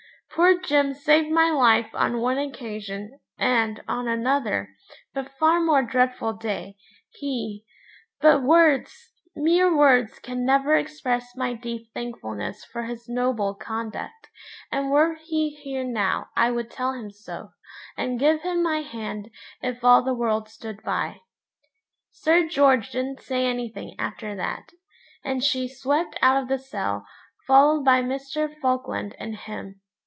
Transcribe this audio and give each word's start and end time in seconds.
Poor 0.33 0.57
Jim 0.61 0.93
saved 0.93 1.29
my 1.29 1.49
life 1.51 1.89
on 1.93 2.21
one 2.21 2.37
occasion, 2.37 3.19
and 3.37 3.83
on 3.85 4.07
another, 4.07 4.69
but 5.13 5.37
far 5.37 5.59
more 5.59 5.83
dreadful 5.83 6.31
day, 6.31 6.77
he 7.09 7.65
but 8.21 8.41
words, 8.41 9.11
mere 9.35 9.75
words, 9.75 10.19
can 10.19 10.45
never 10.45 10.73
express 10.77 11.35
my 11.35 11.53
deep 11.53 11.91
thankfulness 11.93 12.63
for 12.63 12.83
his 12.83 13.09
noble 13.09 13.53
conduct, 13.53 14.29
and 14.71 14.89
were 14.89 15.15
he 15.21 15.49
here 15.49 15.83
now 15.83 16.29
I 16.33 16.49
would 16.49 16.71
tell 16.71 16.93
him 16.93 17.11
so, 17.11 17.49
and 17.97 18.17
give 18.17 18.41
him 18.41 18.63
my 18.63 18.83
hand, 18.83 19.29
if 19.61 19.83
all 19.83 20.01
the 20.01 20.13
world 20.13 20.47
stood 20.47 20.81
by.' 20.81 21.17
Sir 22.13 22.47
George 22.47 22.91
didn't 22.91 23.21
say 23.21 23.45
anything 23.47 23.95
after 23.99 24.33
that, 24.37 24.71
and 25.25 25.43
she 25.43 25.67
swept 25.67 26.17
out 26.21 26.41
of 26.41 26.47
the 26.47 26.57
cell, 26.57 27.05
followed 27.45 27.83
by 27.83 28.01
Mr. 28.01 28.57
Falkland 28.61 29.13
and 29.19 29.35
him. 29.35 29.81